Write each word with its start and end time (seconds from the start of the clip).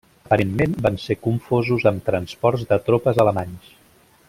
Aparentment 0.27 0.71
van 0.85 0.95
ser 1.03 1.17
confosos 1.27 1.85
amb 1.91 2.03
transports 2.09 2.65
de 2.73 2.81
tropes 2.89 3.21
alemanys. 3.27 3.71